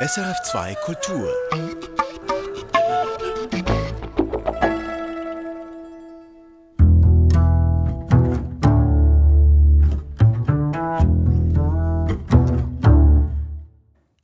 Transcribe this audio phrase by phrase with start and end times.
[0.00, 1.28] SRF2 Kultur.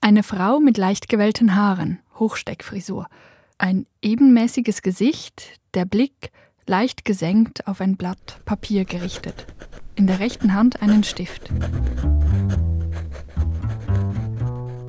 [0.00, 3.08] Eine Frau mit leicht gewellten Haaren, Hochsteckfrisur,
[3.58, 6.30] ein ebenmäßiges Gesicht, der Blick
[6.68, 9.48] leicht gesenkt auf ein Blatt Papier gerichtet,
[9.96, 11.50] in der rechten Hand einen Stift.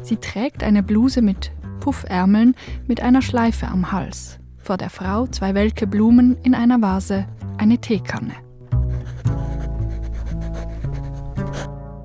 [0.05, 2.55] Sie trägt eine Bluse mit Puffärmeln
[2.85, 4.37] mit einer Schleife am Hals.
[4.59, 7.25] Vor der Frau zwei welke Blumen in einer Vase,
[7.57, 8.35] eine Teekanne.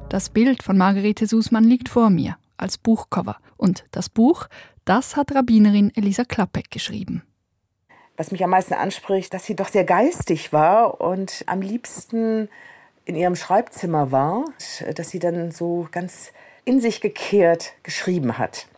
[0.09, 3.37] Das Bild von Margarete Sußmann liegt vor mir als Buchcover.
[3.59, 4.47] Und das Buch,
[4.87, 7.23] das hat Rabbinerin Elisa Klappek geschrieben.
[8.17, 12.49] Was mich am meisten anspricht, dass sie doch sehr geistig war und am liebsten
[13.05, 14.47] in ihrem Schreibzimmer war,
[14.95, 16.33] dass sie dann so ganz
[16.71, 18.69] in sich gekehrt geschrieben hat.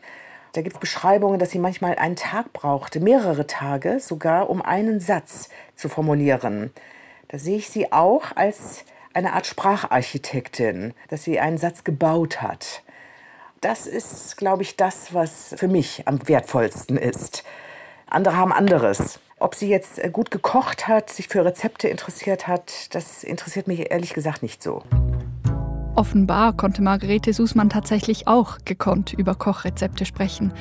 [0.55, 4.99] Da gibt es Beschreibungen, dass sie manchmal einen Tag brauchte, mehrere Tage sogar, um einen
[4.99, 6.73] Satz zu formulieren.
[7.29, 12.83] Da sehe ich sie auch als eine Art Spracharchitektin, dass sie einen Satz gebaut hat.
[13.61, 17.45] Das ist, glaube ich, das, was für mich am wertvollsten ist.
[18.07, 19.21] Andere haben anderes.
[19.39, 24.15] Ob sie jetzt gut gekocht hat, sich für Rezepte interessiert hat, das interessiert mich ehrlich
[24.15, 24.83] gesagt nicht so.
[26.03, 30.53] Offenbar konnte Margarete Sußmann tatsächlich auch gekonnt über Kochrezepte sprechen.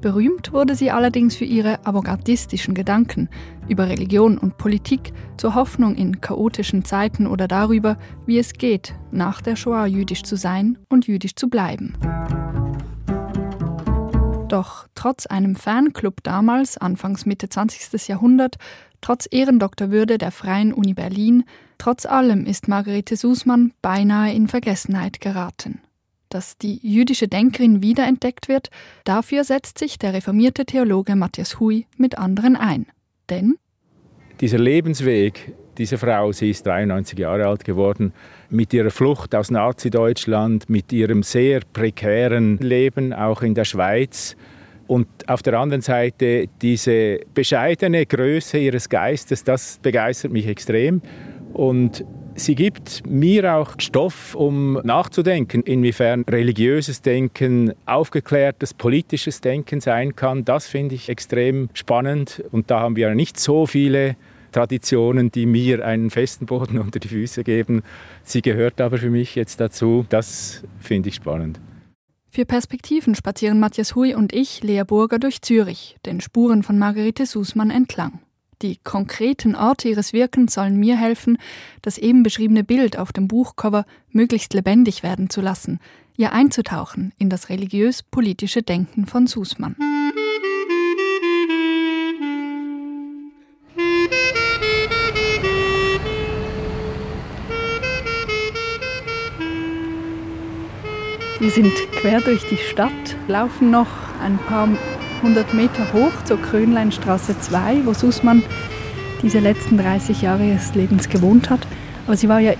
[0.00, 3.28] Berühmt wurde sie allerdings für ihre avantgardistischen Gedanken
[3.68, 7.96] über Religion und Politik, zur Hoffnung in chaotischen Zeiten oder darüber,
[8.26, 11.94] wie es geht, nach der Shoah jüdisch zu sein und jüdisch zu bleiben.
[14.48, 18.08] Doch trotz einem Fanclub damals, Anfangs Mitte 20.
[18.08, 18.56] Jahrhundert,
[19.00, 21.44] trotz Ehrendoktorwürde der Freien Uni Berlin,
[21.78, 25.80] Trotz allem ist Margarete Sußmann beinahe in Vergessenheit geraten.
[26.28, 28.68] Dass die jüdische Denkerin wiederentdeckt wird,
[29.04, 32.86] dafür setzt sich der reformierte Theologe Matthias Hui mit anderen ein.
[33.30, 33.56] Denn
[34.40, 38.12] dieser Lebensweg dieser Frau, sie ist 93 Jahre alt geworden,
[38.50, 44.36] mit ihrer Flucht aus Nazi-Deutschland, mit ihrem sehr prekären Leben auch in der Schweiz,
[44.88, 51.02] und auf der anderen Seite diese bescheidene Größe ihres Geistes, das begeistert mich extrem.
[51.52, 52.04] Und
[52.34, 60.44] sie gibt mir auch Stoff, um nachzudenken, inwiefern religiöses Denken aufgeklärtes politisches Denken sein kann.
[60.44, 62.42] Das finde ich extrem spannend.
[62.52, 64.16] Und da haben wir nicht so viele
[64.52, 67.82] Traditionen, die mir einen festen Boden unter die Füße geben.
[68.22, 70.06] Sie gehört aber für mich jetzt dazu.
[70.08, 71.60] Das finde ich spannend.
[72.30, 77.24] Für Perspektiven spazieren Matthias Hui und ich, Lea Burger, durch Zürich, den Spuren von Margarete
[77.24, 78.20] Sußmann entlang.
[78.60, 81.38] Die konkreten Orte ihres Wirkens sollen mir helfen,
[81.80, 85.78] das eben beschriebene Bild auf dem Buchcover möglichst lebendig werden zu lassen,
[86.16, 89.76] ihr einzutauchen in das religiös-politische Denken von Sußmann.
[101.38, 102.90] Wir sind quer durch die Stadt,
[103.28, 103.86] laufen noch
[104.20, 104.68] ein paar
[105.18, 108.42] 100 Meter hoch zur Krönleinstraße 2, wo Sussmann
[109.22, 111.60] diese letzten 30 Jahre ihres Lebens gewohnt hat.
[112.06, 112.52] Aber sie war ja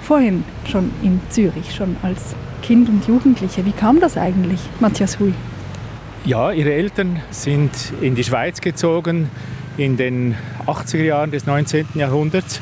[0.00, 3.66] vorhin schon in Zürich, schon als Kind und Jugendliche.
[3.66, 5.34] Wie kam das eigentlich, Matthias Hui?
[6.24, 7.70] Ja, ihre Eltern sind
[8.00, 9.28] in die Schweiz gezogen
[9.76, 10.36] in den
[10.66, 11.86] 80er Jahren des 19.
[11.94, 12.60] Jahrhunderts.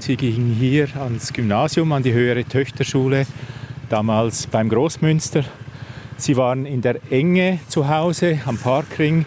[0.00, 3.24] Sie gingen hier ans Gymnasium, an die höhere Töchterschule,
[3.88, 5.44] damals beim Großmünster
[6.16, 9.24] Sie waren in der Enge zu Hause am Parkring,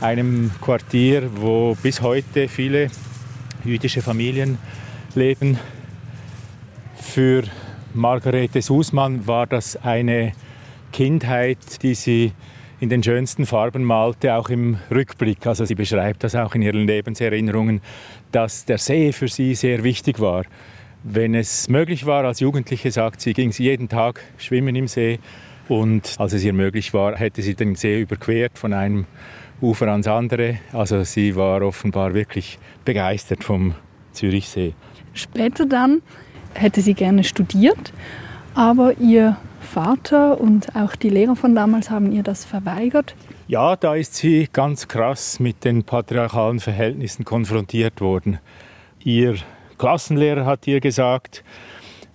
[0.00, 2.90] einem Quartier, wo bis heute viele
[3.64, 4.58] jüdische Familien
[5.14, 5.58] leben.
[6.96, 7.42] Für
[7.94, 10.32] Margarete Sußmann war das eine
[10.92, 12.32] Kindheit, die sie
[12.80, 15.44] in den schönsten Farben malte, auch im Rückblick.
[15.46, 17.80] Also sie beschreibt das auch in ihren Lebenserinnerungen,
[18.30, 20.44] dass der See für sie sehr wichtig war.
[21.02, 25.18] Wenn es möglich war, als Jugendliche, sagt sie, ging sie jeden Tag schwimmen im See
[25.68, 29.06] und als es ihr möglich war, hätte sie den See überquert von einem
[29.60, 30.58] Ufer ans andere.
[30.72, 33.74] Also sie war offenbar wirklich begeistert vom
[34.12, 34.74] Zürichsee.
[35.14, 36.02] Später dann
[36.54, 37.92] hätte sie gerne studiert,
[38.54, 43.14] aber ihr Vater und auch die Lehrer von damals haben ihr das verweigert.
[43.48, 48.38] Ja, da ist sie ganz krass mit den patriarchalen Verhältnissen konfrontiert worden.
[49.04, 49.36] Ihr
[49.78, 51.44] Klassenlehrer hat ihr gesagt,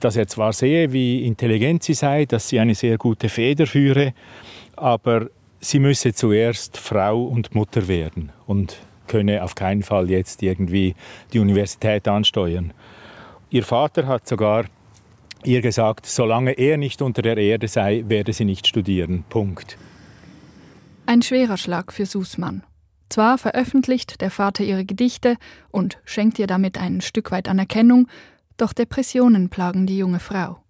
[0.03, 4.13] dass er zwar sehe, wie intelligent sie sei, dass sie eine sehr gute Feder führe,
[4.75, 5.29] aber
[5.59, 8.77] sie müsse zuerst Frau und Mutter werden und
[9.07, 10.95] könne auf keinen Fall jetzt irgendwie
[11.31, 12.73] die Universität ansteuern.
[13.49, 14.65] Ihr Vater hat sogar
[15.43, 19.25] ihr gesagt, solange er nicht unter der Erde sei, werde sie nicht studieren.
[19.29, 19.77] Punkt.
[21.05, 22.63] Ein schwerer Schlag für Sußmann.
[23.09, 25.35] Zwar veröffentlicht der Vater ihre Gedichte
[25.69, 28.07] und schenkt ihr damit ein Stück weit Anerkennung,
[28.57, 30.63] doch Depressionen plagen die junge Frau.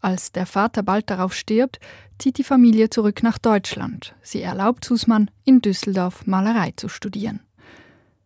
[0.00, 1.78] Als der Vater bald darauf stirbt,
[2.18, 4.14] zieht die Familie zurück nach Deutschland.
[4.22, 7.40] Sie erlaubt Sußmann, in Düsseldorf Malerei zu studieren.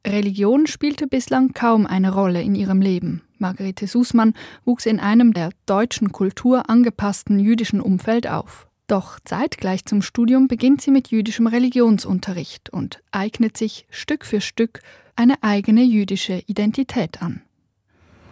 [0.07, 3.23] Religion spielte bislang kaum eine Rolle in ihrem Leben.
[3.39, 4.35] Margarete Sußmann
[4.65, 8.69] wuchs in einem der deutschen Kultur angepassten jüdischen Umfeld auf.
[8.87, 14.81] Doch zeitgleich zum Studium beginnt sie mit jüdischem Religionsunterricht und eignet sich Stück für Stück
[15.17, 17.43] eine eigene jüdische Identität an.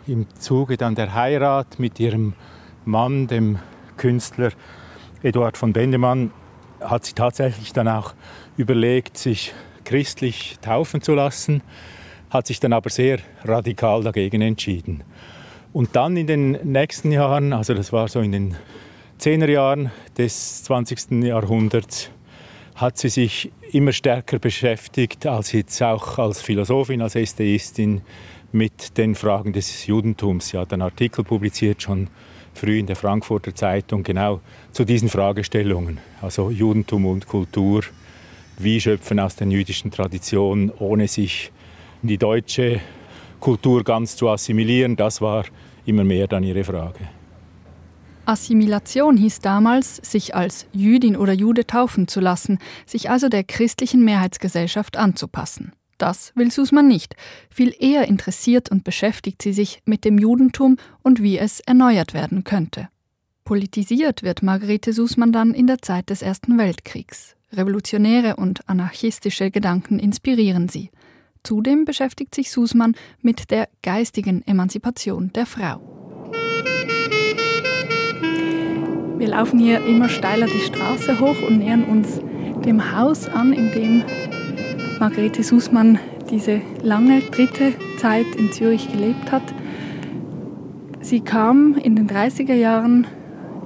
[0.06, 2.34] Im Zuge dann der Heirat mit ihrem
[2.84, 3.58] Mann, dem
[3.96, 4.50] Künstler
[5.22, 6.30] Eduard von Bendemann,
[6.78, 8.12] hat sie tatsächlich dann auch
[8.58, 9.54] überlegt, sich
[9.84, 11.62] christlich taufen zu lassen,
[12.28, 15.04] hat sich dann aber sehr radikal dagegen entschieden.
[15.72, 18.56] Und dann in den nächsten Jahren, also das war so in den
[19.16, 21.24] Zehnerjahren des 20.
[21.24, 22.10] Jahrhunderts,
[22.74, 28.02] hat sie sich immer stärker beschäftigt, als jetzt auch als Philosophin, als Ästheistin,
[28.54, 30.48] mit den Fragen des Judentums.
[30.48, 32.08] Sie hat einen Artikel publiziert, schon
[32.54, 34.40] früh in der Frankfurter Zeitung, genau
[34.70, 35.98] zu diesen Fragestellungen.
[36.22, 37.82] Also Judentum und Kultur,
[38.56, 41.50] wie schöpfen aus der jüdischen Tradition, ohne sich
[42.02, 42.80] in die deutsche
[43.40, 44.94] Kultur ganz zu assimilieren.
[44.94, 45.44] Das war
[45.84, 47.08] immer mehr dann ihre Frage.
[48.24, 54.04] Assimilation hieß damals, sich als Jüdin oder Jude taufen zu lassen, sich also der christlichen
[54.04, 55.72] Mehrheitsgesellschaft anzupassen.
[55.98, 57.16] Das will Sussmann nicht.
[57.50, 62.44] Viel eher interessiert und beschäftigt sie sich mit dem Judentum und wie es erneuert werden
[62.44, 62.88] könnte.
[63.44, 67.36] Politisiert wird Margarete Sussmann dann in der Zeit des Ersten Weltkriegs.
[67.52, 70.90] Revolutionäre und anarchistische Gedanken inspirieren sie.
[71.42, 76.30] Zudem beschäftigt sich Sussmann mit der geistigen Emanzipation der Frau.
[79.18, 82.20] Wir laufen hier immer steiler die Straße hoch und nähern uns
[82.64, 84.04] dem Haus an, in dem
[85.00, 85.98] Margarete Sussmann
[86.30, 89.42] diese lange dritte Zeit in Zürich gelebt hat.
[91.00, 93.06] Sie kam in den 30er Jahren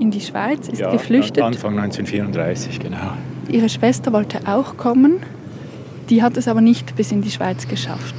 [0.01, 1.43] in die Schweiz, ist ja, geflüchtet.
[1.43, 3.13] Anfang 1934, genau.
[3.51, 5.21] Ihre Schwester wollte auch kommen,
[6.11, 8.15] die hat es aber nicht bis in die Schweiz geschafft.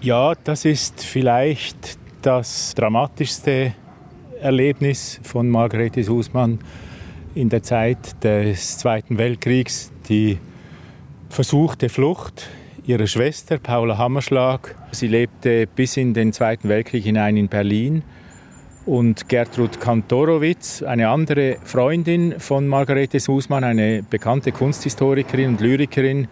[0.00, 3.74] Ja, das ist vielleicht das dramatischste
[4.40, 6.58] Erlebnis von Margarete Sussmann
[7.34, 9.92] in der Zeit des Zweiten Weltkriegs.
[10.08, 10.38] Die
[11.30, 12.48] versuchte Flucht
[12.84, 14.74] ihrer Schwester Paula Hammerschlag.
[14.90, 18.02] Sie lebte bis in den Zweiten Weltkrieg hinein in Berlin.
[18.84, 26.26] Und Gertrud Kantorowitz, eine andere Freundin von Margarete Sußmann, eine bekannte Kunsthistorikerin und Lyrikerin,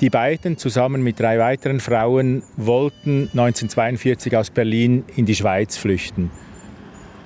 [0.00, 6.30] die beiden zusammen mit drei weiteren Frauen wollten 1942 aus Berlin in die Schweiz flüchten.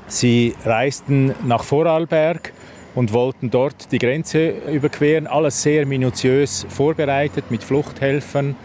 [0.08, 2.52] Sie reisten nach Vorarlberg
[2.94, 5.26] und wollten dort die Grenze überqueren.
[5.26, 8.56] Alles sehr minutiös vorbereitet mit Fluchthelfern.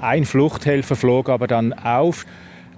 [0.00, 2.26] Ein Fluchthelfer flog aber dann auf.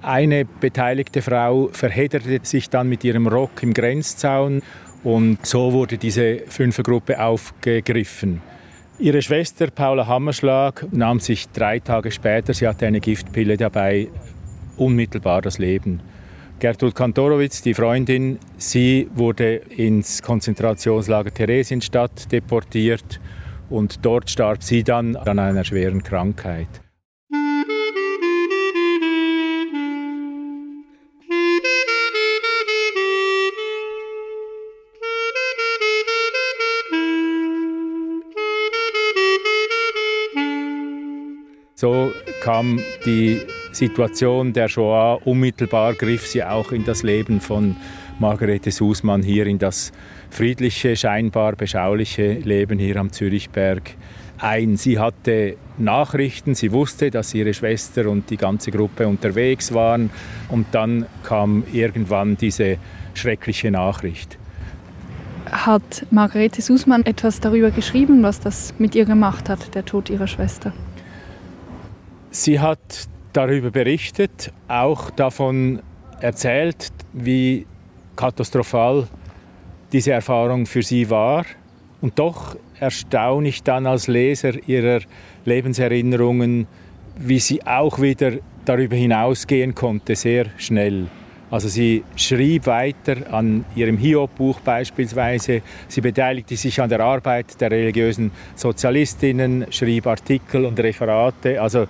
[0.00, 4.62] Eine beteiligte Frau verhedderte sich dann mit ihrem Rock im Grenzzaun
[5.04, 8.40] und so wurde diese Fünfergruppe aufgegriffen.
[8.98, 14.08] Ihre Schwester Paula Hammerschlag nahm sich drei Tage später, sie hatte eine Giftpille dabei,
[14.76, 16.00] unmittelbar das Leben.
[16.62, 23.20] Gertrud Kantorowitz, die Freundin, sie wurde ins Konzentrationslager Theresienstadt deportiert
[23.68, 26.68] und dort starb sie dann an einer schweren Krankheit.
[41.74, 43.40] So kam die
[43.72, 47.76] Situation der Shoah unmittelbar, griff sie auch in das Leben von
[48.18, 49.92] Margarete Sußmann hier, in das
[50.30, 53.82] friedliche, scheinbar beschauliche Leben hier am Zürichberg
[54.38, 54.76] ein.
[54.76, 60.10] Sie hatte Nachrichten, sie wusste, dass ihre Schwester und die ganze Gruppe unterwegs waren
[60.48, 62.76] und dann kam irgendwann diese
[63.14, 64.38] schreckliche Nachricht.
[65.50, 70.26] Hat Margarete Sußmann etwas darüber geschrieben, was das mit ihr gemacht hat, der Tod ihrer
[70.26, 70.72] Schwester?
[72.30, 75.80] Sie hat darüber berichtet, auch davon
[76.20, 77.66] erzählt, wie
[78.16, 79.08] katastrophal
[79.92, 81.44] diese Erfahrung für sie war.
[82.00, 85.00] Und doch erstaune ich dann als Leser ihrer
[85.44, 86.66] Lebenserinnerungen,
[87.16, 88.32] wie sie auch wieder
[88.64, 91.06] darüber hinausgehen konnte, sehr schnell.
[91.50, 97.70] Also sie schrieb weiter an ihrem Hiob-Buch beispielsweise, sie beteiligte sich an der Arbeit der
[97.70, 101.60] religiösen Sozialistinnen, schrieb Artikel und Referate.
[101.60, 101.86] Also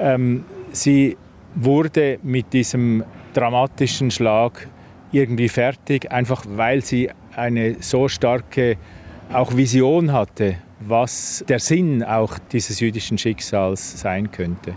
[0.00, 1.16] ähm, sie
[1.54, 4.68] wurde mit diesem dramatischen Schlag
[5.12, 8.76] irgendwie fertig, einfach weil sie eine so starke
[9.32, 14.74] auch Vision hatte, was der Sinn auch dieses jüdischen Schicksals sein könnte.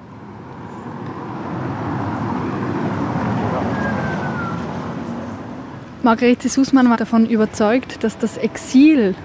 [6.04, 9.16] Margarete Sussmann war davon überzeugt, dass das Exil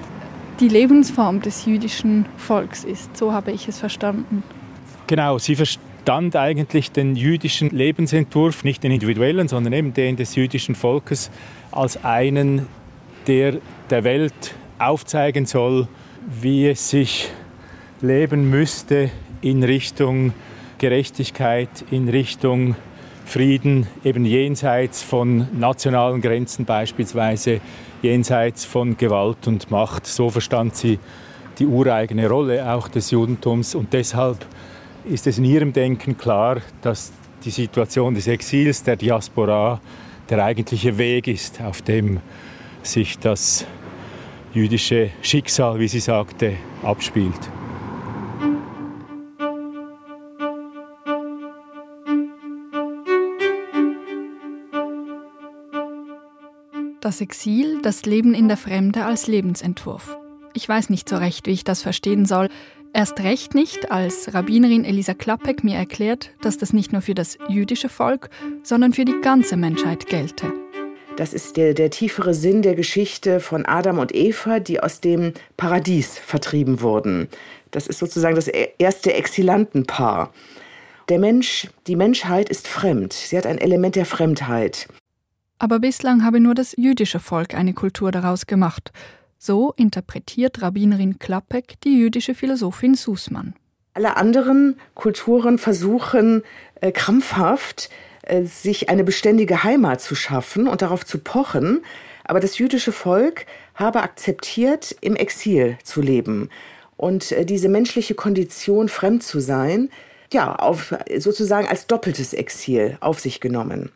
[0.60, 3.16] die Lebensform des jüdischen Volks ist.
[3.16, 4.42] So habe ich es verstanden.
[5.06, 5.56] Genau, sie
[6.00, 11.30] verstand eigentlich den jüdischen Lebensentwurf, nicht den individuellen, sondern eben den des jüdischen Volkes,
[11.72, 12.66] als einen,
[13.26, 13.58] der
[13.90, 15.88] der Welt aufzeigen soll,
[16.40, 17.28] wie es sich
[18.00, 19.10] leben müsste
[19.42, 20.32] in Richtung
[20.78, 22.76] Gerechtigkeit, in Richtung
[23.26, 27.60] Frieden, eben jenseits von nationalen Grenzen beispielsweise,
[28.00, 30.06] jenseits von Gewalt und Macht.
[30.06, 30.98] So verstand sie
[31.58, 34.46] die ureigene Rolle auch des Judentums und deshalb
[35.04, 37.12] ist es in ihrem Denken klar, dass
[37.44, 39.80] die Situation des Exils, der Diaspora,
[40.28, 42.20] der eigentliche Weg ist, auf dem
[42.82, 43.66] sich das
[44.52, 47.50] jüdische Schicksal, wie sie sagte, abspielt.
[57.00, 60.16] Das Exil, das Leben in der Fremde als Lebensentwurf.
[60.52, 62.48] Ich weiß nicht so recht, wie ich das verstehen soll.
[62.92, 67.38] Erst recht nicht, als Rabbinerin Elisa Klappek mir erklärt, dass das nicht nur für das
[67.48, 68.30] jüdische Volk,
[68.64, 70.52] sondern für die ganze Menschheit gelte.
[71.16, 75.34] Das ist der, der tiefere Sinn der Geschichte von Adam und Eva, die aus dem
[75.56, 77.28] Paradies vertrieben wurden.
[77.70, 80.32] Das ist sozusagen das e-, erste Exilantenpaar.
[81.08, 83.12] Der Mensch, die Menschheit ist fremd.
[83.12, 84.88] Sie hat ein Element der Fremdheit.
[85.58, 88.92] Aber bislang habe nur das jüdische Volk eine Kultur daraus gemacht.
[89.42, 93.54] So interpretiert Rabbinerin Klappek die jüdische Philosophin Sussmann.
[93.94, 96.42] Alle anderen Kulturen versuchen
[96.82, 97.88] äh, krampfhaft,
[98.20, 101.80] äh, sich eine beständige Heimat zu schaffen und darauf zu pochen.
[102.24, 106.50] Aber das jüdische Volk habe akzeptiert, im Exil zu leben.
[106.98, 109.88] Und äh, diese menschliche Kondition, fremd zu sein,
[110.34, 113.90] ja, auf, sozusagen als doppeltes Exil auf sich genommen.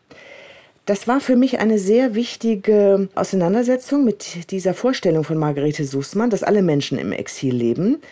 [0.87, 6.43] Das war für mich eine sehr wichtige Auseinandersetzung mit dieser Vorstellung von Margarete Sussmann, dass
[6.43, 8.03] alle Menschen im Exil leben.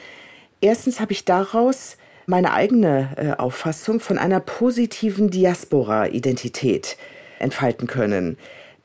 [0.63, 6.97] Erstens habe ich daraus meine eigene äh, Auffassung von einer positiven Diaspora-Identität
[7.39, 8.39] entfalten können.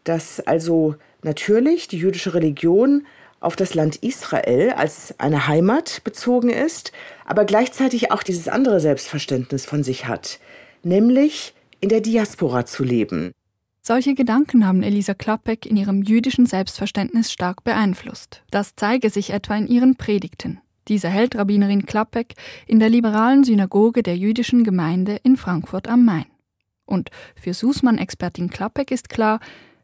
[0.03, 3.07] Dass also natürlich die jüdische Religion
[3.39, 6.91] auf das Land Israel als eine Heimat bezogen ist,
[7.25, 10.39] aber gleichzeitig auch dieses andere Selbstverständnis von sich hat,
[10.83, 13.31] nämlich in der Diaspora zu leben.
[13.87, 18.43] Solche Gedanken haben Elisa Klappek in ihrem jüdischen Selbstverständnis stark beeinflusst.
[18.51, 20.59] Das zeige sich etwa in ihren Predigten.
[20.89, 22.33] Diese hält Rabbinerin Klappek
[22.65, 26.25] in der liberalen Synagoge der jüdischen Gemeinde in Frankfurt am Main.
[26.85, 29.39] Und für Sußmann-Expertin Klappek ist klar,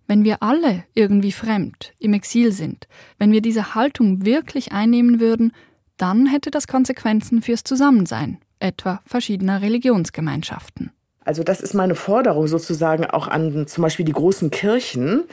[0.06, 5.54] wenn wir alle irgendwie fremd, im Exil sind, wenn wir diese Haltung wirklich einnehmen würden,
[5.96, 10.92] dann hätte das Konsequenzen fürs Zusammensein, etwa verschiedener Religionsgemeinschaften.
[11.26, 15.24] Also das ist meine Forderung sozusagen auch an zum Beispiel die großen Kirchen,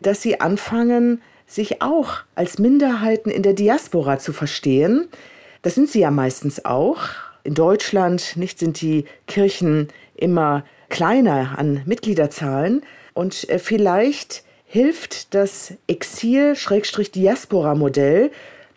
[0.00, 5.08] dass sie anfangen, sich auch als Minderheiten in der Diaspora zu verstehen.
[5.62, 7.00] Das sind sie ja meistens auch.
[7.44, 12.82] In Deutschland nicht sind die Kirchen immer kleiner an Mitgliederzahlen
[13.14, 18.30] und äh, vielleicht hilft das Exil-Diaspora-Modell,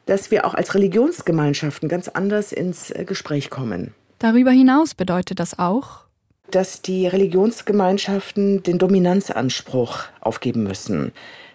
[0.06, 3.96] dass wir auch als Religionsgemeinschaften ganz anders ins äh, Gespräch kommen.
[4.20, 6.06] Darüber hinaus bedeutet das auch,
[6.51, 11.12] dass die Religionsgemeinschaften den Dominanzanspruch aufgeben müssen,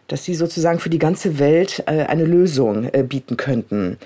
[0.08, 3.98] dass sie sozusagen für die ganze Welt äh, eine Lösung äh, bieten könnten.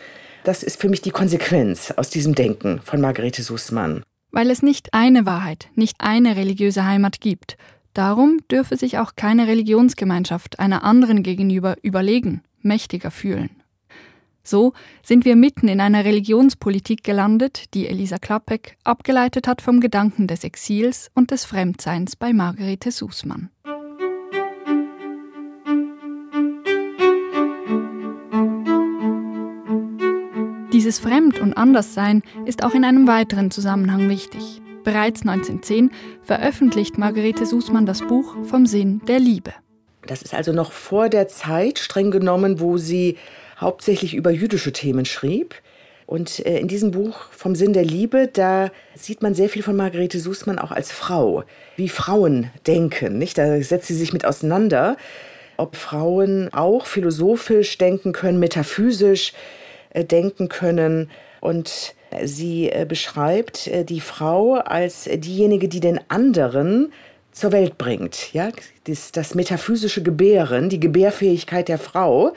[0.45, 4.03] Das ist für mich die Konsequenz aus diesem Denken von Margarete Sussmann.
[4.31, 7.57] Weil es nicht eine Wahrheit, nicht eine religiöse Heimat gibt.
[7.95, 13.51] Darum dürfe sich auch keine Religionsgemeinschaft einer anderen gegenüber überlegen, mächtiger fühlen.
[14.49, 20.27] So sind wir mitten in einer Religionspolitik gelandet, die Elisa Klappek abgeleitet hat vom Gedanken
[20.27, 23.51] des Exils und des Fremdseins bei Margarete Sußmann.
[30.73, 34.63] Dieses Fremd- und Anderssein ist auch in einem weiteren Zusammenhang wichtig.
[34.83, 35.91] Bereits 1910
[36.23, 39.53] veröffentlicht Margarete Sußmann das Buch Vom Sinn der Liebe.
[40.07, 43.19] Das ist also noch vor der Zeit, streng genommen, wo sie
[43.61, 45.55] hauptsächlich über jüdische Themen schrieb.
[46.07, 49.77] Und äh, in diesem Buch vom Sinn der Liebe, da sieht man sehr viel von
[49.77, 51.45] Margarete Sußmann auch als Frau,
[51.77, 53.19] wie Frauen denken.
[53.19, 53.37] Nicht?
[53.37, 54.97] Da setzt sie sich mit auseinander,
[55.59, 59.35] ob Frauen auch philosophisch denken können, metaphysisch
[59.91, 61.11] äh, denken können.
[61.41, 66.91] Und sie äh, beschreibt die Frau als diejenige, die den anderen
[67.33, 68.33] zur Welt bringt.
[68.33, 68.51] Ja?
[68.85, 72.33] Das, das metaphysische Gebären, die Gebärfähigkeit der Frau.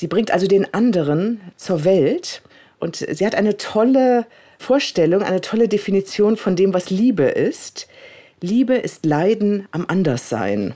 [0.00, 2.40] Sie bringt also den anderen zur Welt
[2.78, 4.24] Und sie hat eine tolle
[4.58, 7.86] Vorstellung, eine tolle Definition von dem, was Liebe ist.
[8.40, 10.72] Liebe ist Leiden am Anderssein.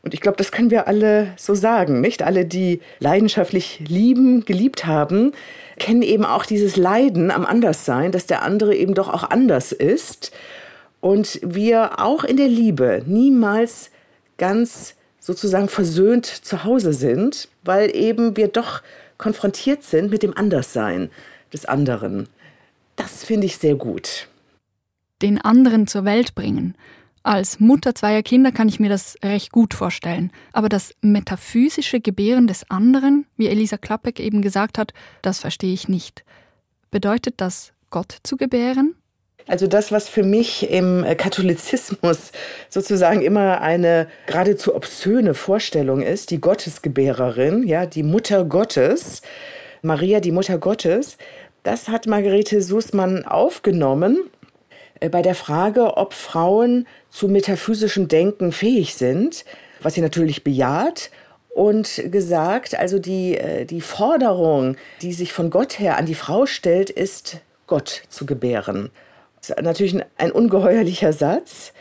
[0.00, 2.22] Und ich glaube, das können wir alle so sagen, nicht?
[2.22, 5.32] Alle, die leidenschaftlich lieben, geliebt haben,
[5.78, 10.32] kennen eben auch dieses Leiden am Anderssein, dass der andere eben doch auch anders ist.
[11.02, 13.90] Und wir auch in der Liebe niemals
[14.38, 18.82] ganz sozusagen versöhnt zu Hause sind, weil eben wir doch
[19.18, 21.10] konfrontiert sind mit dem Anderssein
[21.52, 22.28] des anderen.
[22.96, 24.28] Das finde ich sehr gut.
[25.22, 26.74] Den anderen zur Welt bringen.
[27.22, 30.32] Als Mutter zweier Kinder kann ich mir das recht gut vorstellen.
[30.52, 35.88] Aber das metaphysische Gebären des anderen, wie Elisa Klappeck eben gesagt hat, das verstehe ich
[35.88, 36.24] nicht.
[36.90, 38.94] Bedeutet das, Gott zu gebären?
[39.46, 42.32] Also das, was für mich im Katholizismus
[42.68, 49.22] sozusagen immer eine geradezu obszöne Vorstellung ist, die Gottesgebärerin, ja, die Mutter Gottes,
[49.82, 51.16] Maria, die Mutter Gottes,
[51.62, 54.30] das hat Margarete Sußmann aufgenommen
[55.00, 59.44] äh, bei der Frage, ob Frauen zu metaphysischem Denken fähig sind,
[59.82, 61.10] was sie natürlich bejaht
[61.54, 66.46] und gesagt, also die, äh, die Forderung, die sich von Gott her an die Frau
[66.46, 68.90] stellt, ist, Gott zu gebären.
[69.40, 71.72] Das ist natürlich ein, ungeheuerlicher Satz.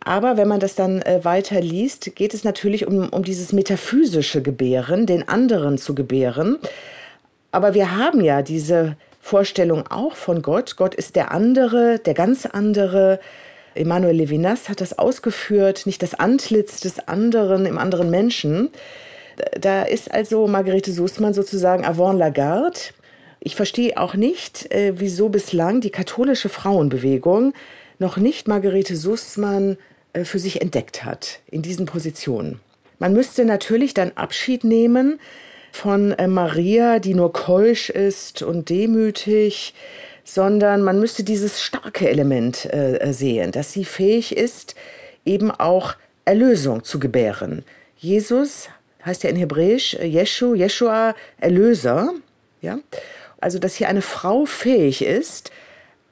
[0.00, 4.42] Aber wenn man das dann äh, weiter liest, geht es natürlich um, um dieses metaphysische
[4.42, 6.58] Gebären, den anderen zu gebären.
[7.50, 10.76] Aber wir haben ja diese Vorstellung auch von Gott.
[10.76, 13.20] Gott ist der andere, der ganz andere.
[13.74, 18.70] Emmanuel Levinas hat das ausgeführt, nicht das Antlitz des anderen im anderen Menschen.
[19.60, 22.80] Da ist also Margarete Sußmann sozusagen avant la garde.
[23.48, 27.54] Ich verstehe auch nicht, äh, wieso bislang die katholische Frauenbewegung
[27.98, 29.78] noch nicht Margarete Sußmann
[30.12, 32.60] äh, für sich entdeckt hat in diesen Positionen.
[32.98, 35.18] Man müsste natürlich dann Abschied nehmen
[35.72, 39.72] von äh, Maria, die nur keusch ist und demütig,
[40.24, 44.74] sondern man müsste dieses starke Element äh, sehen, dass sie fähig ist,
[45.24, 45.94] eben auch
[46.26, 47.64] Erlösung zu gebären.
[47.96, 48.68] Jesus
[49.06, 52.12] heißt ja in Hebräisch Jeshu, äh, Jeshua, Erlöser.
[52.60, 52.80] Ja?
[53.40, 55.50] Also, dass hier eine Frau fähig ist,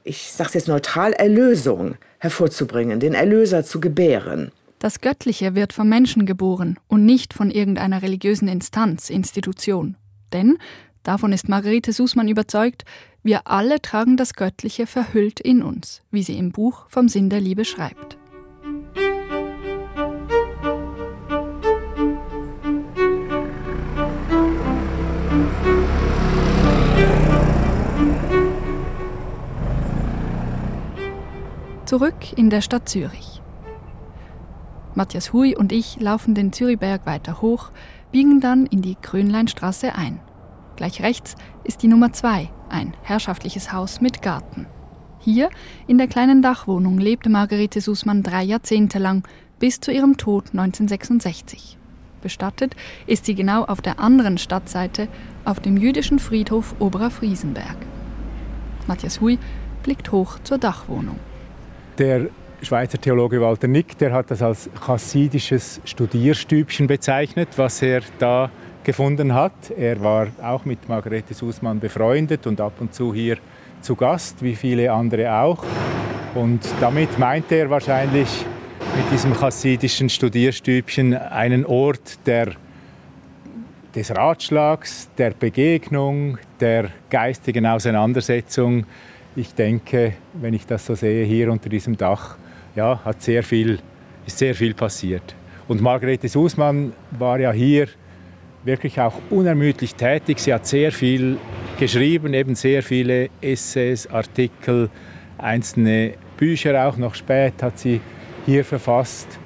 [0.05, 4.53] ich sage es jetzt neutral, Erlösung hervorzubringen, den Erlöser zu gebären.
[4.79, 9.97] Das Göttliche wird vom Menschen geboren und nicht von irgendeiner religiösen Instanz, Institution.
[10.33, 10.59] Denn,
[11.03, 12.85] davon ist Margarete Sußmann überzeugt,
[13.23, 17.41] wir alle tragen das Göttliche verhüllt in uns, wie sie im Buch vom Sinn der
[17.41, 18.19] Liebe schreibt.
[31.87, 33.41] Zurück in der Stadt Zürich.
[34.97, 37.71] Matthias Hui und ich laufen den Zürichberg weiter hoch,
[38.11, 40.19] biegen dann in die Krönleinstraße ein.
[40.75, 44.67] Gleich rechts ist die Nummer 2, ein herrschaftliches Haus mit Garten.
[45.21, 45.49] Hier,
[45.87, 49.23] in der kleinen Dachwohnung, lebte Margarete Sußmann drei Jahrzehnte lang,
[49.61, 51.79] bis zu ihrem Tod 1966.
[52.21, 52.75] Bestattet
[53.07, 55.07] ist sie genau auf der anderen Stadtseite,
[55.45, 57.77] auf dem jüdischen Friedhof Oberer Friesenberg.
[58.89, 59.39] Matthias Hui
[59.85, 61.21] blickt hoch zur Dachwohnung.
[61.99, 62.27] Der
[62.61, 68.51] Schweizer Theologe Walter Nick, der hat das als chassidisches Studierstübchen bezeichnet, was er da
[68.85, 69.71] gefunden hat.
[69.75, 73.39] Er war auch mit Margarete Sußmann befreundet und ab und zu hier
[73.81, 75.65] zu Gast, wie viele andere auch.
[76.35, 78.45] Und damit meinte er wahrscheinlich
[78.95, 82.53] mit diesem chassidischen Studierstübchen einen Ort der,
[83.95, 88.85] des Ratschlags, der Begegnung, der geistigen Auseinandersetzung.
[89.39, 92.39] Ich denke, wenn ich das so sehe, hier unter diesem Dach,
[92.75, 93.79] ja, hat sehr viel,
[94.25, 95.35] ist sehr viel passiert.
[95.69, 97.89] Und Margarete Sußmann war ja hier
[98.65, 100.39] wirklich auch unermüdlich tätig.
[100.39, 101.37] Sie hat sehr viel
[101.79, 104.89] geschrieben, eben sehr viele Essays, Artikel,
[105.37, 108.01] einzelne Bücher auch noch spät hat sie
[108.47, 109.39] hier verfasst.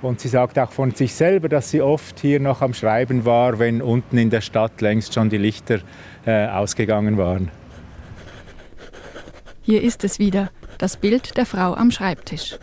[0.00, 3.58] Und sie sagt auch von sich selber, dass sie oft hier noch am Schreiben war,
[3.58, 5.80] wenn unten in der Stadt längst schon die Lichter
[6.24, 7.50] äh, ausgegangen waren.
[9.66, 12.58] Hier ist es wieder, das Bild der Frau am Schreibtisch.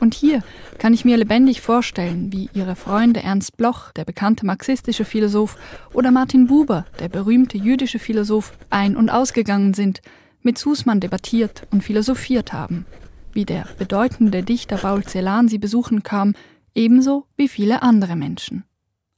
[0.00, 0.42] Und hier
[0.78, 5.58] kann ich mir lebendig vorstellen, wie ihre Freunde Ernst Bloch, der bekannte marxistische Philosoph,
[5.92, 10.00] oder Martin Buber, der berühmte jüdische Philosoph, ein- und ausgegangen sind,
[10.40, 12.86] mit Sußmann debattiert und philosophiert haben,
[13.34, 16.32] wie der bedeutende Dichter Paul Celan sie besuchen kam,
[16.74, 18.64] ebenso wie viele andere Menschen.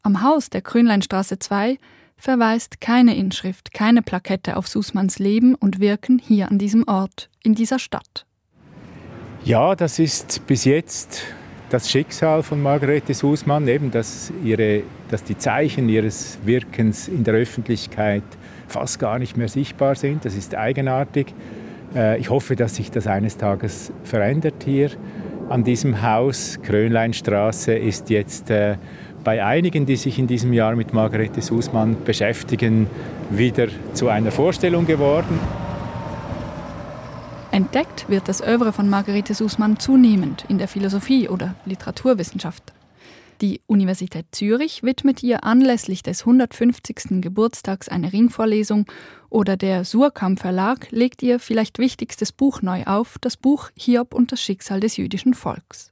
[0.02, 1.78] Am Haus der Krönleinstraße 2
[2.22, 7.56] verweist keine Inschrift, keine Plakette auf Sußmanns Leben und Wirken hier an diesem Ort, in
[7.56, 8.26] dieser Stadt.
[9.44, 11.24] Ja, das ist bis jetzt
[11.70, 17.34] das Schicksal von Margarete Sußmann, eben, dass, ihre, dass die Zeichen ihres Wirkens in der
[17.34, 18.22] Öffentlichkeit
[18.68, 20.24] fast gar nicht mehr sichtbar sind.
[20.24, 21.34] Das ist eigenartig.
[21.92, 24.90] Äh, ich hoffe, dass sich das eines Tages verändert hier
[25.48, 26.60] an diesem Haus.
[26.62, 28.76] Krönleinstraße ist jetzt äh,
[29.24, 32.86] bei einigen, die sich in diesem Jahr mit Margarete Sußmann beschäftigen,
[33.30, 35.38] wieder zu einer Vorstellung geworden.
[37.50, 42.72] Entdeckt wird das Övre von Margarete Sußmann zunehmend in der Philosophie oder Literaturwissenschaft.
[43.42, 47.20] Die Universität Zürich widmet ihr anlässlich des 150.
[47.20, 48.86] Geburtstags eine Ringvorlesung
[49.28, 54.32] oder der Surkamp Verlag legt ihr vielleicht wichtigstes Buch neu auf, das Buch Hiob und
[54.32, 55.91] das Schicksal des jüdischen Volks.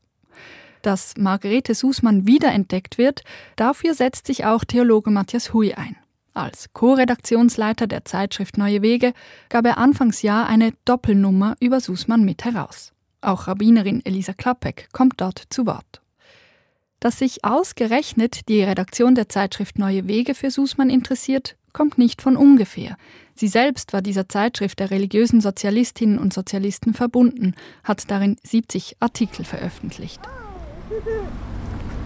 [0.82, 3.22] Dass Margarete Sußmann wiederentdeckt wird,
[3.56, 5.96] dafür setzt sich auch Theologe Matthias Hui ein.
[6.32, 9.12] Als Co-Redaktionsleiter der Zeitschrift Neue Wege
[9.48, 12.92] gab er Anfangsjahr eine Doppelnummer über Sußmann mit heraus.
[13.20, 16.00] Auch Rabbinerin Elisa Klappek kommt dort zu Wort.
[17.00, 22.36] Dass sich ausgerechnet die Redaktion der Zeitschrift Neue Wege für Sußmann interessiert, kommt nicht von
[22.36, 22.96] ungefähr.
[23.34, 29.44] Sie selbst war dieser Zeitschrift der religiösen Sozialistinnen und Sozialisten verbunden, hat darin 70 Artikel
[29.44, 30.20] veröffentlicht.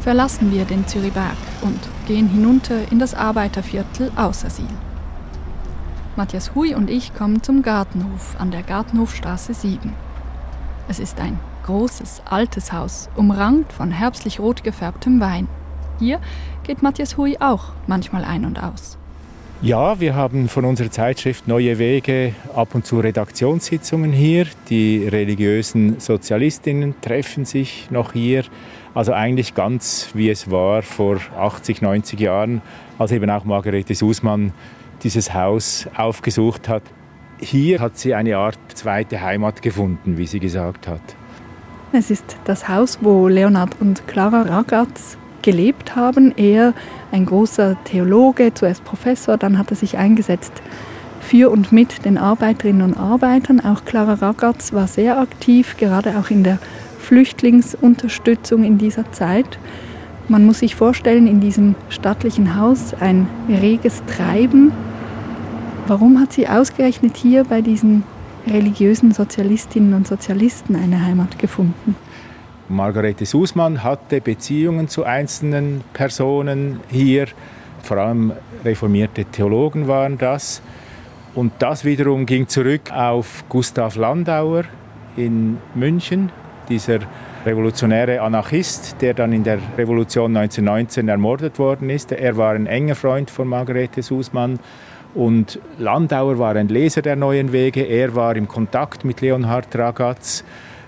[0.01, 4.69] Verlassen wir den Zürichberg und gehen hinunter in das Arbeiterviertel Außersiel.
[6.17, 9.93] Matthias Hui und ich kommen zum Gartenhof an der Gartenhofstraße 7.
[10.89, 15.49] Es ist ein großes, altes Haus, umrankt von herbstlich rot gefärbtem Wein.
[15.99, 16.21] Hier
[16.63, 18.99] geht Matthias Hui auch manchmal ein und aus.
[19.65, 24.45] Ja, wir haben von unserer Zeitschrift Neue Wege ab und zu Redaktionssitzungen hier.
[24.69, 28.45] Die religiösen Sozialistinnen treffen sich noch hier.
[28.93, 32.61] Also eigentlich ganz wie es war vor 80, 90 Jahren,
[32.99, 34.53] als eben auch Margarete Sußmann
[35.03, 36.83] dieses Haus aufgesucht hat.
[37.39, 41.01] Hier hat sie eine Art zweite Heimat gefunden, wie sie gesagt hat.
[41.91, 46.37] Es ist das Haus, wo Leonhard und Clara Ragaz gelebt haben.
[46.37, 46.75] Er,
[47.13, 50.53] ein großer Theologe, zuerst Professor, dann hat er sich eingesetzt
[51.21, 53.61] für und mit den Arbeiterinnen und Arbeitern.
[53.61, 56.59] Auch Clara Ragaz war sehr aktiv, gerade auch in der
[56.99, 59.59] Flüchtlingsunterstützung in dieser Zeit.
[60.29, 64.73] Man muss sich vorstellen, in diesem stattlichen Haus ein reges Treiben.
[65.87, 68.05] Warum hat sie ausgerechnet hier bei diesen
[68.47, 71.97] religiösen Sozialistinnen und Sozialisten eine Heimat gefunden?
[72.69, 77.27] Margarete Sußmann hatte Beziehungen zu einzelnen Personen hier,
[77.83, 78.33] vor allem
[78.65, 80.63] reformierte Theologen waren das.
[81.35, 84.65] Und das wiederum ging zurück auf Gustav Landauer
[85.17, 86.31] in München,
[86.69, 87.01] dieser
[87.45, 92.13] revolutionäre Anarchist, der dann in der Revolution 1919 ermordet worden ist.
[92.13, 94.59] Er war ein enger Freund von Margarete Sußmann
[95.15, 97.83] und Landauer war ein Leser der neuen Wege.
[97.83, 100.45] Er war im Kontakt mit Leonhard Ragaz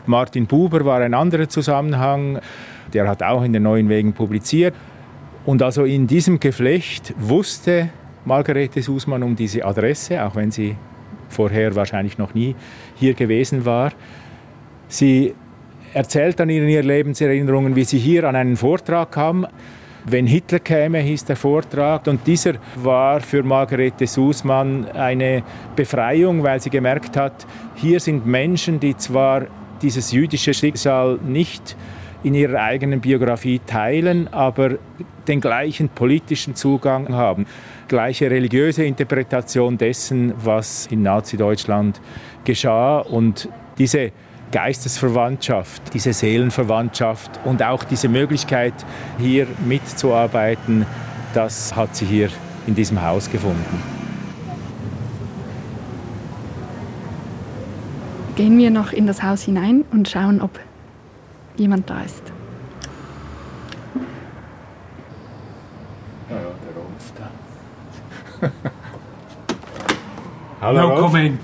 [0.09, 2.41] Martin Buber war ein anderer Zusammenhang,
[2.93, 4.75] der hat auch in den Neuen Wegen publiziert.
[5.45, 7.91] Und also in diesem Geflecht wusste
[8.25, 10.77] Margarete Sußmann um diese Adresse, auch wenn sie
[11.29, 12.57] vorher wahrscheinlich noch nie
[12.97, 13.93] hier gewesen war.
[14.89, 15.35] Sie
[15.95, 19.47] erzählt dann in ihren Lebenserinnerungen, wie sie hier an einen Vortrag kam.
[20.05, 22.07] Wenn Hitler käme, hieß der Vortrag.
[22.07, 25.43] Und dieser war für Margarete Sußmann eine
[25.75, 29.47] Befreiung, weil sie gemerkt hat, hier sind Menschen, die zwar
[29.83, 31.77] dieses jüdische Schicksal nicht
[32.23, 34.79] in ihrer eigenen Biografie teilen, aber
[35.29, 37.47] den gleichen politischen Zugang haben,
[37.89, 42.01] gleiche religiöse Interpretation dessen, was in Nazi-Deutschland
[42.45, 44.13] geschah und diese
[44.53, 48.75] Geistesverwandtschaft, diese Seelenverwandtschaft und auch diese Möglichkeit,
[49.19, 50.87] hier mitzuarbeiten,
[51.35, 52.31] das hat sie hier
[52.67, 53.96] in diesem Haus gefunden.
[58.37, 60.61] Gehen wir noch in das Haus hinein und schauen, ob
[61.57, 62.23] jemand da ist.
[66.31, 68.51] Ja, der Rolf da.
[70.61, 71.01] Hallo no Rolf.
[71.01, 71.41] comment.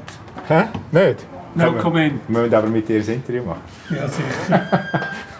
[0.48, 0.64] Hä?
[0.90, 1.26] Nicht?
[1.54, 2.20] No Aber comment.
[2.28, 3.60] Wir müssen aber mit dir das Interview machen.
[3.90, 4.68] Ja, sicher.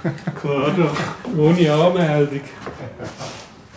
[0.40, 0.96] Klar doch.
[1.36, 2.40] Ohne Anmeldung.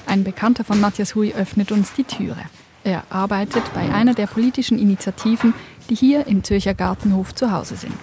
[0.07, 2.38] Ein Bekannter von Matthias Hui öffnet uns die Türe.
[2.83, 5.53] Er arbeitet bei einer der politischen Initiativen,
[5.89, 7.93] die hier im Zürcher Gartenhof zu Hause sind.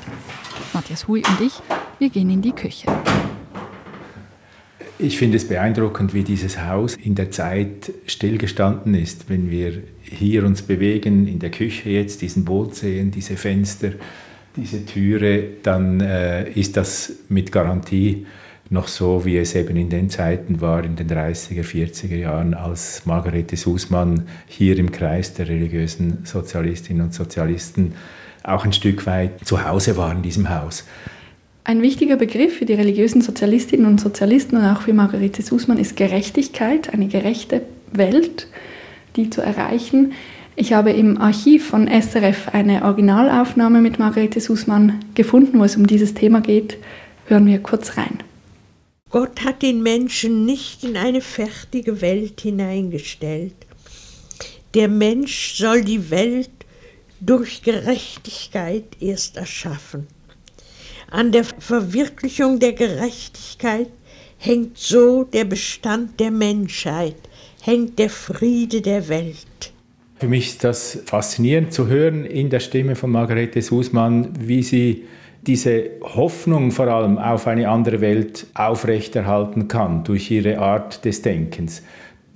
[0.72, 1.54] Matthias Hui und ich,
[1.98, 2.86] wir gehen in die Küche.
[4.98, 9.28] Ich finde es beeindruckend, wie dieses Haus in der Zeit stillgestanden ist.
[9.28, 13.92] Wenn wir hier uns bewegen, in der Küche jetzt, diesen Boot sehen, diese Fenster,
[14.54, 18.26] diese Türe, dann äh, ist das mit Garantie
[18.72, 23.04] noch so, wie es eben in den Zeiten war, in den 30er, 40er Jahren, als
[23.04, 27.94] Margarete Sußmann hier im Kreis der religiösen Sozialistinnen und Sozialisten
[28.42, 30.84] auch ein Stück weit zu Hause war in diesem Haus.
[31.64, 35.96] Ein wichtiger Begriff für die religiösen Sozialistinnen und Sozialisten und auch für Margarete Sußmann ist
[35.96, 38.48] Gerechtigkeit, eine gerechte Welt,
[39.14, 40.12] die zu erreichen.
[40.56, 45.86] Ich habe im Archiv von SRF eine Originalaufnahme mit Margarete Sussmann gefunden, wo es um
[45.86, 46.78] dieses Thema geht.
[47.26, 48.18] Hören wir kurz rein.
[49.12, 53.54] Gott hat den Menschen nicht in eine fertige Welt hineingestellt.
[54.72, 56.48] Der Mensch soll die Welt
[57.20, 60.06] durch Gerechtigkeit erst erschaffen.
[61.10, 63.90] An der Verwirklichung der Gerechtigkeit
[64.38, 67.16] hängt so der Bestand der Menschheit,
[67.60, 69.74] hängt der Friede der Welt.
[70.20, 75.04] Für mich ist das faszinierend zu hören in der Stimme von Margarete Sußmann, wie sie
[75.46, 81.82] diese Hoffnung vor allem auf eine andere Welt aufrechterhalten kann durch ihre Art des Denkens.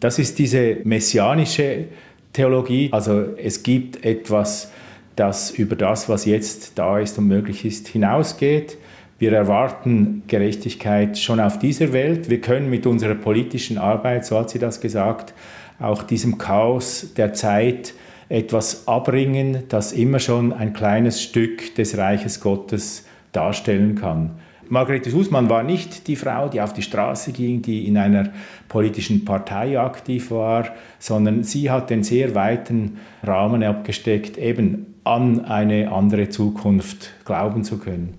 [0.00, 1.84] Das ist diese messianische
[2.32, 4.70] Theologie, also es gibt etwas,
[5.14, 8.76] das über das, was jetzt da ist und möglich ist, hinausgeht.
[9.18, 12.28] Wir erwarten Gerechtigkeit schon auf dieser Welt.
[12.28, 15.32] Wir können mit unserer politischen Arbeit, so hat sie das gesagt,
[15.78, 17.94] auch diesem Chaos der Zeit
[18.28, 24.32] etwas abbringen, das immer schon ein kleines Stück des Reiches Gottes darstellen kann.
[24.68, 28.32] Margarete Sußmann war nicht die Frau, die auf die Straße ging, die in einer
[28.68, 35.92] politischen Partei aktiv war, sondern sie hat den sehr weiten Rahmen abgesteckt, eben an eine
[35.92, 38.18] andere Zukunft glauben zu können.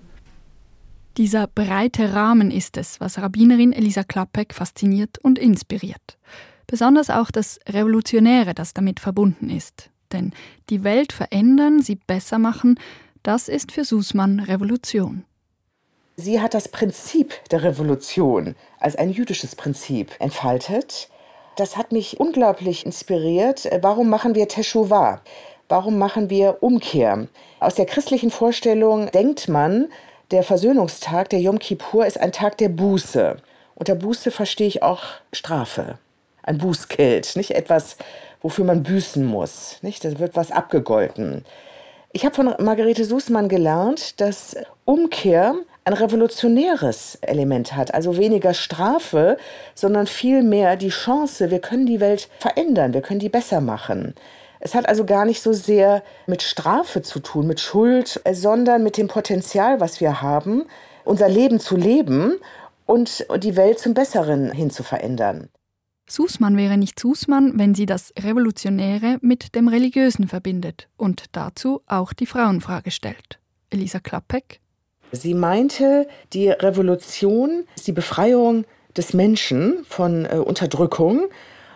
[1.18, 6.16] Dieser breite Rahmen ist es, was Rabbinerin Elisa Klappek fasziniert und inspiriert.
[6.66, 9.90] Besonders auch das Revolutionäre, das damit verbunden ist.
[10.12, 10.32] Denn
[10.70, 12.78] die Welt verändern, sie besser machen,
[13.22, 15.24] das ist für Sußmann Revolution.
[16.16, 21.10] Sie hat das Prinzip der Revolution als ein jüdisches Prinzip entfaltet.
[21.56, 23.68] Das hat mich unglaublich inspiriert.
[23.82, 25.20] Warum machen wir Teshuvah?
[25.68, 27.28] Warum machen wir Umkehr?
[27.60, 29.88] Aus der christlichen Vorstellung denkt man,
[30.30, 33.36] der Versöhnungstag, der Yom Kippur, ist ein Tag der Buße.
[33.74, 35.98] Unter Buße verstehe ich auch Strafe.
[36.48, 37.98] Ein Bußgeld, nicht etwas,
[38.40, 39.76] wofür man büßen muss.
[39.82, 40.02] Nicht?
[40.02, 41.44] Da wird was abgegolten.
[42.12, 44.56] Ich habe von Margarete Sußmann gelernt, dass
[44.86, 49.36] Umkehr ein revolutionäres Element hat, also weniger Strafe,
[49.74, 54.14] sondern vielmehr die Chance, wir können die Welt verändern, wir können die besser machen.
[54.58, 58.96] Es hat also gar nicht so sehr mit Strafe zu tun, mit Schuld, sondern mit
[58.96, 60.64] dem Potenzial, was wir haben,
[61.04, 62.40] unser Leben zu leben
[62.86, 65.50] und die Welt zum Besseren hin zu verändern.
[66.08, 72.12] Sußmann wäre nicht Sußmann, wenn sie das Revolutionäre mit dem Religiösen verbindet und dazu auch
[72.12, 73.38] die Frauenfrage stellt.
[73.70, 74.60] Elisa Klappek.
[75.12, 78.64] Sie meinte, die Revolution ist die Befreiung
[78.96, 81.28] des Menschen von äh, Unterdrückung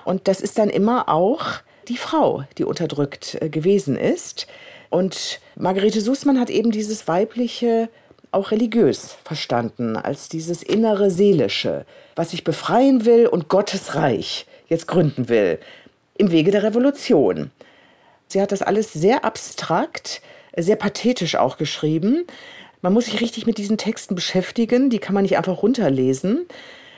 [0.05, 4.47] und das ist dann immer auch die Frau, die unterdrückt äh, gewesen ist.
[4.91, 7.89] Und Margarete Sußmann hat eben dieses weibliche
[8.33, 11.85] auch religiös verstanden, als dieses innere Seelische,
[12.17, 15.59] was sich befreien will und Gottes Reich jetzt gründen will,
[16.17, 17.51] im Wege der Revolution.
[18.29, 20.23] Sie hat das alles sehr abstrakt,
[20.57, 22.25] sehr pathetisch auch geschrieben.
[22.81, 26.47] Man muss sich richtig mit diesen Texten beschäftigen, die kann man nicht einfach runterlesen.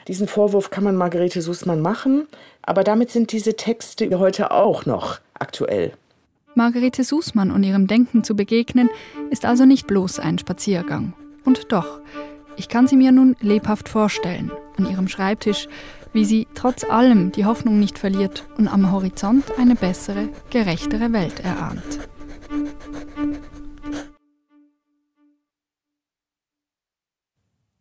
[0.07, 2.29] Diesen Vorwurf kann man Margarete Sußmann machen,
[2.62, 5.92] aber damit sind diese Texte heute auch noch aktuell.
[6.55, 8.88] Margarete Sußmann und ihrem Denken zu begegnen,
[9.31, 11.14] ist also nicht bloß ein Spaziergang.
[11.44, 12.00] Und doch,
[12.57, 15.68] ich kann sie mir nun lebhaft vorstellen, an ihrem Schreibtisch,
[16.12, 21.40] wie sie trotz allem die Hoffnung nicht verliert und am Horizont eine bessere, gerechtere Welt
[21.40, 22.09] erahnt.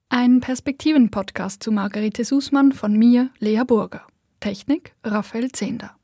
[0.10, 4.06] Ein Perspektiven-Podcast zu Margarete Sußmann von mir, Lea Burger.
[4.40, 5.96] Technik Raphael Zehnder.